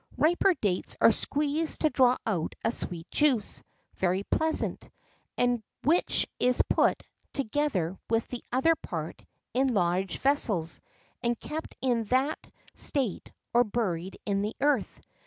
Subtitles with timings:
[0.17, 3.61] Riper dates are squeezed to draw out a sweet juice,
[3.97, 4.89] very pleasant,
[5.37, 10.81] and which is put, together with the other part, in large vessels,
[11.21, 12.39] and kept in that
[12.73, 14.99] state, or buried in the earth.